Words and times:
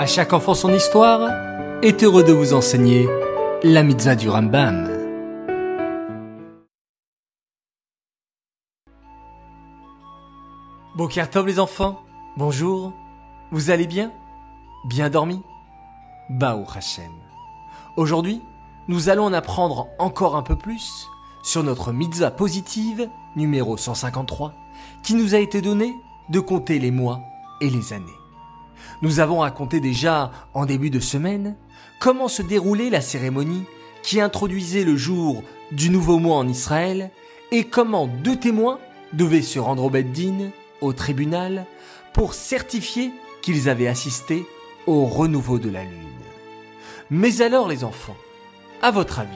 À 0.00 0.06
chaque 0.06 0.32
enfant 0.32 0.54
son 0.54 0.72
histoire 0.72 1.30
est 1.82 2.02
heureux 2.02 2.24
de 2.24 2.32
vous 2.32 2.54
enseigner 2.54 3.06
la 3.62 3.82
mitzvah 3.82 4.14
du 4.14 4.30
Rambam. 4.30 4.88
Bokertov 10.96 11.46
les 11.46 11.58
enfants, 11.60 12.00
bonjour, 12.38 12.94
vous 13.52 13.68
allez 13.68 13.86
bien? 13.86 14.10
Bien 14.86 15.10
dormi? 15.10 15.42
Baou 16.30 16.64
Hashem. 16.74 17.12
Aujourd'hui, 17.98 18.40
nous 18.88 19.10
allons 19.10 19.24
en 19.24 19.34
apprendre 19.34 19.88
encore 19.98 20.34
un 20.34 20.42
peu 20.42 20.56
plus 20.56 21.10
sur 21.42 21.62
notre 21.62 21.92
mitzvah 21.92 22.30
positive 22.30 23.10
numéro 23.36 23.76
153 23.76 24.54
qui 25.02 25.12
nous 25.12 25.34
a 25.34 25.38
été 25.40 25.60
donnée 25.60 25.94
de 26.30 26.40
compter 26.40 26.78
les 26.78 26.90
mois 26.90 27.20
et 27.60 27.68
les 27.68 27.92
années. 27.92 28.19
Nous 29.02 29.20
avons 29.20 29.38
raconté 29.38 29.80
déjà 29.80 30.30
en 30.54 30.66
début 30.66 30.90
de 30.90 31.00
semaine 31.00 31.56
comment 31.98 32.28
se 32.28 32.42
déroulait 32.42 32.90
la 32.90 33.00
cérémonie 33.00 33.64
qui 34.02 34.20
introduisait 34.20 34.84
le 34.84 34.96
jour 34.96 35.42
du 35.72 35.90
nouveau 35.90 36.18
mois 36.18 36.36
en 36.36 36.48
Israël 36.48 37.10
et 37.52 37.64
comment 37.64 38.06
deux 38.06 38.36
témoins 38.36 38.78
devaient 39.12 39.42
se 39.42 39.58
rendre 39.58 39.84
au 39.84 39.90
Beddin, 39.90 40.50
au 40.80 40.92
tribunal, 40.92 41.66
pour 42.12 42.34
certifier 42.34 43.12
qu'ils 43.42 43.68
avaient 43.68 43.88
assisté 43.88 44.46
au 44.86 45.04
renouveau 45.04 45.58
de 45.58 45.70
la 45.70 45.84
lune. 45.84 45.92
Mais 47.10 47.42
alors 47.42 47.68
les 47.68 47.84
enfants, 47.84 48.16
à 48.82 48.90
votre 48.90 49.18
avis, 49.18 49.30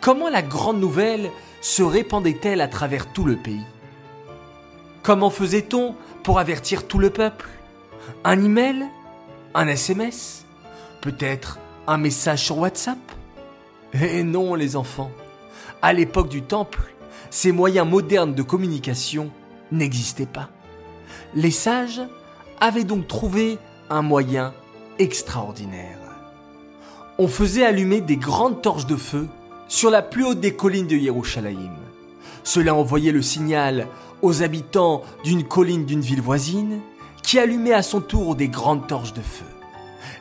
comment 0.00 0.28
la 0.28 0.42
grande 0.42 0.80
nouvelle 0.80 1.30
se 1.60 1.82
répandait-elle 1.82 2.60
à 2.60 2.68
travers 2.68 3.06
tout 3.06 3.24
le 3.24 3.36
pays? 3.36 3.64
Comment 5.02 5.30
faisait-on 5.30 5.94
pour 6.22 6.38
avertir 6.38 6.86
tout 6.86 6.98
le 6.98 7.10
peuple? 7.10 7.48
Un 8.24 8.42
email 8.42 8.84
Un 9.54 9.66
SMS 9.68 10.44
Peut-être 11.00 11.58
un 11.86 11.98
message 11.98 12.44
sur 12.44 12.58
WhatsApp 12.58 12.98
Eh 13.94 14.22
non, 14.22 14.54
les 14.54 14.76
enfants. 14.76 15.10
À 15.82 15.92
l'époque 15.92 16.28
du 16.28 16.42
Temple, 16.42 16.92
ces 17.30 17.52
moyens 17.52 17.88
modernes 17.88 18.34
de 18.34 18.42
communication 18.42 19.30
n'existaient 19.70 20.26
pas. 20.26 20.50
Les 21.34 21.50
sages 21.50 22.02
avaient 22.60 22.84
donc 22.84 23.06
trouvé 23.06 23.58
un 23.90 24.02
moyen 24.02 24.52
extraordinaire. 24.98 25.98
On 27.18 27.28
faisait 27.28 27.64
allumer 27.64 28.00
des 28.00 28.16
grandes 28.16 28.62
torches 28.62 28.86
de 28.86 28.96
feu 28.96 29.28
sur 29.68 29.90
la 29.90 30.02
plus 30.02 30.24
haute 30.24 30.40
des 30.40 30.54
collines 30.54 30.86
de 30.86 30.96
Yerushalayim. 30.96 31.76
Cela 32.42 32.74
envoyait 32.74 33.12
le 33.12 33.22
signal 33.22 33.86
aux 34.22 34.42
habitants 34.42 35.02
d'une 35.24 35.44
colline 35.44 35.84
d'une 35.84 36.00
ville 36.00 36.20
voisine 36.20 36.80
qui 37.26 37.40
allumait 37.40 37.72
à 37.72 37.82
son 37.82 38.00
tour 38.00 38.36
des 38.36 38.48
grandes 38.48 38.86
torches 38.86 39.12
de 39.12 39.20
feu. 39.20 39.44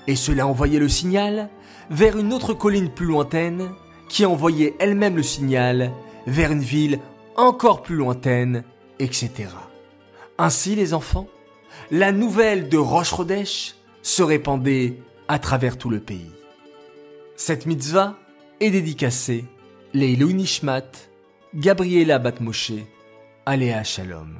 Et 0.07 0.15
cela 0.15 0.47
envoyait 0.47 0.79
le 0.79 0.89
signal 0.89 1.49
vers 1.91 2.17
une 2.17 2.33
autre 2.33 2.55
colline 2.55 2.89
plus 2.89 3.05
lointaine 3.05 3.69
qui 4.09 4.25
envoyait 4.25 4.73
elle-même 4.79 5.15
le 5.15 5.23
signal 5.23 5.91
vers 6.25 6.51
une 6.51 6.63
ville 6.63 6.99
encore 7.35 7.83
plus 7.83 7.95
lointaine, 7.95 8.63
etc. 8.97 9.49
Ainsi, 10.39 10.75
les 10.75 10.95
enfants, 10.95 11.27
la 11.91 12.11
nouvelle 12.11 12.69
de 12.69 12.77
Roche 12.77 13.11
Rodèche 13.11 13.75
se 14.01 14.23
répandait 14.23 14.97
à 15.27 15.37
travers 15.37 15.77
tout 15.77 15.91
le 15.91 15.99
pays. 15.99 16.31
Cette 17.35 17.67
mitzvah 17.67 18.17
est 18.59 18.71
dédicacée 18.71 19.45
Leilou 19.93 20.31
Nishmat, 20.31 20.89
Gabriela 21.53 22.17
Batmoshe, 22.17 22.71
Aléa 23.45 23.83
Shalom. 23.83 24.39